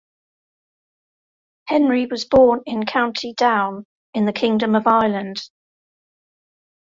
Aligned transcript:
Henry 1.67 2.07
was 2.07 2.25
born 2.25 2.61
in 2.65 2.87
County 2.87 3.33
Down 3.35 3.85
in 4.15 4.25
the 4.25 4.33
Kingdom 4.33 4.73
of 4.73 4.87
Ireland. 4.87 5.43